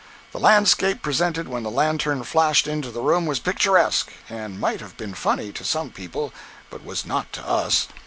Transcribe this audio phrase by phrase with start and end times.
[0.31, 4.97] The landscape presented when the lantern flashed into the room was picturesque, and might have
[4.97, 6.33] been funny to some people,
[6.71, 7.87] but was not to us.